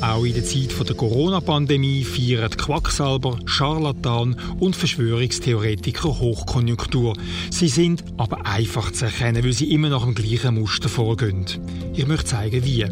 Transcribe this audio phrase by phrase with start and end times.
[0.00, 7.14] Auch in der Zeit der Corona-Pandemie feiern Quacksalber, Scharlatan und Verschwörungstheoretiker Hochkonjunktur.
[7.50, 11.44] Sie sind aber einfach zu erkennen, weil sie immer nach dem gleichen Muster vorgehen.
[11.94, 12.86] Ich möchte zeigen, wie.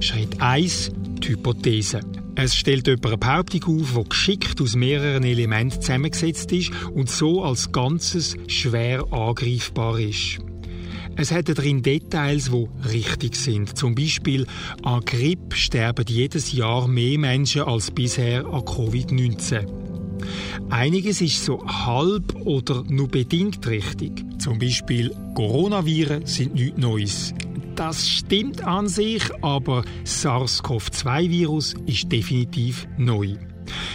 [0.00, 0.90] Schritt 1.
[1.20, 2.00] Die Hypothese.
[2.34, 7.44] Es stellt jemand eine Behauptung auf, die geschickt aus mehreren Elementen zusammengesetzt ist und so
[7.44, 10.40] als Ganzes schwer angreifbar ist.
[11.20, 13.76] Es hat darin Details, die richtig sind.
[13.76, 14.46] Zum Beispiel
[14.82, 19.66] an Grippe sterben jedes Jahr mehr Menschen als bisher an Covid-19.
[20.70, 24.24] Einiges ist so halb oder nur bedingt richtig.
[24.38, 27.34] Zum Beispiel Coronaviren sind nichts Neues.
[27.76, 33.36] Das stimmt an sich, aber SARS-CoV-2-Virus ist definitiv neu.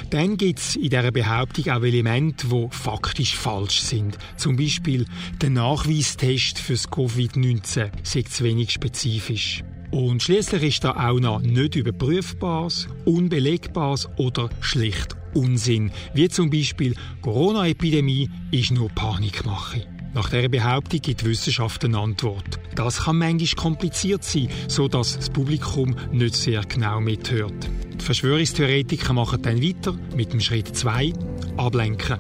[0.10, 4.18] Dann gibt es in dieser Behauptung auch Elemente, die faktisch falsch sind.
[4.38, 5.06] Zum Beispiel
[5.42, 9.64] der Nachweistest fürs Covid-19 sei zu wenig spezifisch.
[9.92, 16.96] Und schließlich ist da auch noch nicht überprüfbares, unbelegbares oder schlicht Unsinn, wie zum Beispiel
[17.22, 19.86] Corona-Epidemie ist nur Panikmache.
[20.14, 22.58] Nach dieser Behauptung gibt die Wissenschaft eine Antwort.
[22.76, 27.70] Das kann manchmal kompliziert sein, so dass das Publikum nicht sehr genau mithört.
[28.06, 31.12] Verschwörungstheoretiker machen dann weiter mit dem Schritt 2,
[31.58, 32.18] ablenken.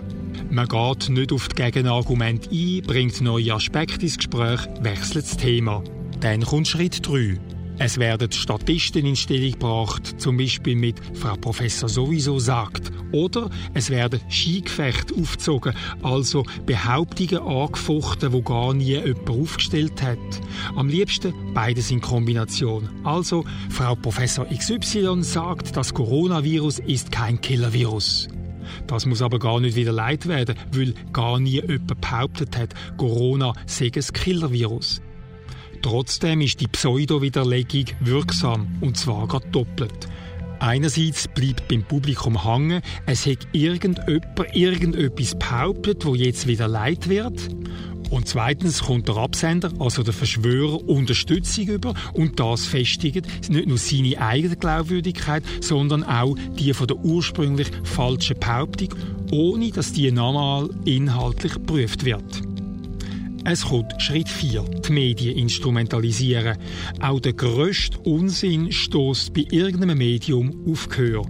[0.49, 5.83] Man geht nicht auf die Gegenargumente ein, bringt neue Aspekte ins Gespräch, wechselt das Thema.
[6.21, 7.37] Dann kommt Schritt 3,
[7.77, 12.91] es werden Statisten in Stellung gebracht, zum Beispiel mit Frau Professor sowieso sagt.
[13.11, 20.17] Oder es werden Skigefechte aufgezogen, also Behauptungen angefochten, wo gar nie jemand aufgestellt hat.
[20.75, 22.89] Am liebsten beides in Kombination.
[23.03, 28.29] Also Frau Professor XY sagt, das Coronavirus ist kein Killervirus.
[28.87, 33.53] Das muss aber gar nicht wieder leid werden, weil gar nie jemand behauptet hat, Corona
[33.65, 35.01] sei ein Killervirus.
[35.81, 40.07] Trotzdem ist die Pseudo-Widerlegung wirksam, und zwar gerade doppelt.
[40.59, 47.49] Einerseits bleibt beim Publikum hängen, es hat irgendjemand irgendetwas behauptet, wo jetzt wieder leid wird.
[48.09, 53.77] Und zweitens kommt der Absender, also der Verschwörer, Unterstützung über und das festigt nicht nur
[53.77, 58.89] seine eigene Glaubwürdigkeit, sondern auch die von der ursprünglich falschen Behauptung,
[59.31, 62.54] ohne dass die nochmal inhaltlich geprüft wird.
[63.47, 66.57] Es kommt Schritt 4, die Medien instrumentalisieren.
[66.99, 71.27] Auch der grösste Unsinn stößt bei irgendeinem Medium auf Gehör.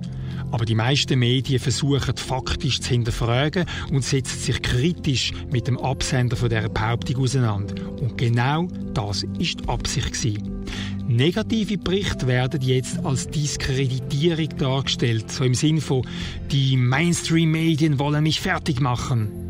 [0.50, 6.38] Aber die meisten Medien versuchen faktisch zu hinterfragen und setzen sich kritisch mit dem Absender
[6.38, 7.76] von dieser Behauptung auseinander.
[8.00, 10.14] Und genau das ist die Absicht.
[10.14, 10.64] Gewesen.
[11.10, 16.08] Negative Berichte werden jetzt als Diskreditierung dargestellt, so im Sinn von
[16.50, 19.45] die Mainstream-Medien wollen mich fertig machen.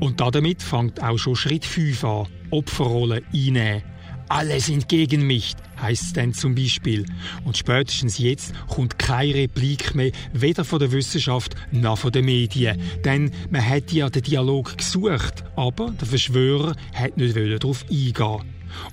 [0.00, 2.26] Und damit fängt auch schon Schritt 5 an.
[2.50, 3.82] Opferrolle einnehmen.
[4.30, 7.06] Alle sind gegen mich, heißt es dann zum Beispiel.
[7.44, 12.78] Und spätestens jetzt kommt keine Replik mehr, weder von der Wissenschaft noch von den Medien.
[13.04, 18.42] Denn man hat ja den Dialog gesucht, aber der Verschwörer hat nicht darauf eingehen.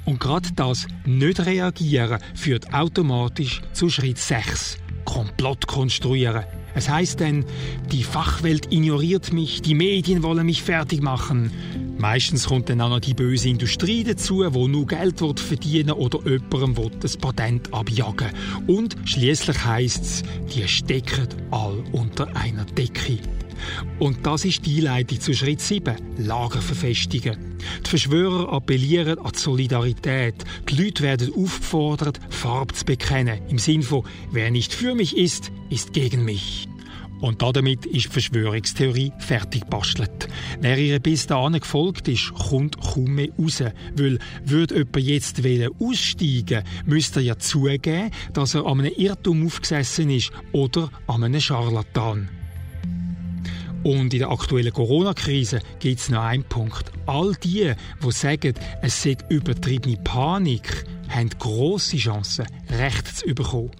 [0.05, 4.77] Und gerade das Nicht-Reagieren führt automatisch zu Schritt 6.
[5.05, 6.43] Komplott konstruieren.
[6.73, 7.45] Es heißt denn,
[7.91, 11.51] die Fachwelt ignoriert mich, die Medien wollen mich fertig machen.
[11.97, 16.19] Meistens kommt dann auch noch die böse Industrie dazu, wo nur Geld wird verdienen oder
[16.27, 18.31] jemandem will das Patent abjagen.
[18.67, 20.23] Und schließlich heißt es,
[20.53, 23.19] die stecken all unter einer Decke.
[23.99, 27.55] Und das ist die Einleitung zu Schritt 7, Lager verfestigen.
[27.85, 30.35] Die Verschwörer appellieren an die Solidarität.
[30.69, 33.39] Die Leute werden aufgefordert, Farbe zu bekennen.
[33.47, 36.67] Im Sinn von, wer nicht für mich ist, ist gegen mich.
[37.25, 40.27] Und damit ist die Verschwörungstheorie fertig bastelt.
[40.61, 43.63] Wer ihr bis dahin gefolgt ist, kommt kaum mehr raus.
[43.95, 45.41] Weil, würde jemand jetzt
[45.79, 51.41] aussteigen müsste er ja zugeben, dass er an einem Irrtum aufgesessen ist oder an einem
[51.41, 52.29] Scharlatan.
[53.81, 56.91] Und in der aktuellen Corona-Krise gibt es noch einen Punkt.
[57.07, 57.73] All die,
[58.03, 58.53] die sagen,
[58.83, 63.71] es sei übertriebene Panik, haben grosse Chancen, Recht zu bekommen.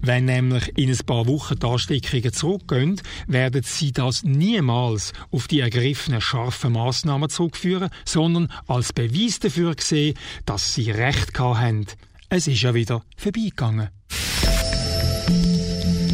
[0.00, 5.60] Wenn nämlich in ein paar Wochen die Ansteckungen zurückgehen, werden sie das niemals auf die
[5.60, 10.14] ergriffenen scharfen Massnahmen zurückführen, sondern als Beweis dafür sehen,
[10.46, 11.86] dass sie Recht haben.
[12.28, 13.88] Es ist ja wieder vorbeigegangen.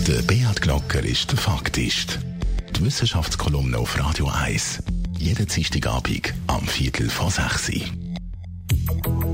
[0.07, 2.19] Der Beat Glocker ist der Faktist.
[2.77, 4.83] Die Wissenschaftskolumne auf Radio 1.
[5.19, 9.34] Jeden Dienstagabend am Viertel vor 6 Uhr.